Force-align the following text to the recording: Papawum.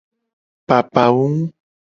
Papawum. 0.67 1.35